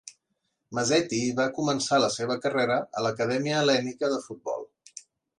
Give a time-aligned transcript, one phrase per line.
[0.77, 4.65] Maseti va començar la seva carrera a l'Acadèmia Hel·lènica de Futbol.